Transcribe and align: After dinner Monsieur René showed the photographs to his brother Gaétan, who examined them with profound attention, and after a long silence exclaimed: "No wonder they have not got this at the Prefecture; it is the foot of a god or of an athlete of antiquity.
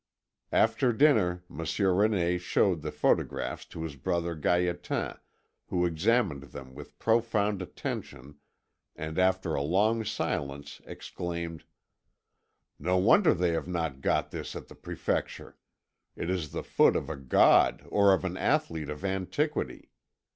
After 0.51 0.91
dinner 0.91 1.43
Monsieur 1.47 1.89
René 1.91 2.39
showed 2.39 2.81
the 2.81 2.91
photographs 2.91 3.65
to 3.65 3.83
his 3.83 3.95
brother 3.95 4.35
Gaétan, 4.35 5.19
who 5.67 5.85
examined 5.85 6.41
them 6.45 6.73
with 6.73 6.97
profound 6.97 7.61
attention, 7.61 8.39
and 8.95 9.19
after 9.19 9.53
a 9.53 9.61
long 9.61 10.03
silence 10.03 10.81
exclaimed: 10.87 11.65
"No 12.79 12.97
wonder 12.97 13.35
they 13.35 13.51
have 13.51 13.67
not 13.67 14.01
got 14.01 14.31
this 14.31 14.55
at 14.55 14.69
the 14.69 14.75
Prefecture; 14.75 15.55
it 16.15 16.31
is 16.31 16.51
the 16.51 16.63
foot 16.63 16.95
of 16.95 17.07
a 17.07 17.15
god 17.15 17.83
or 17.87 18.11
of 18.11 18.25
an 18.25 18.37
athlete 18.37 18.89
of 18.89 19.05
antiquity. 19.05 19.91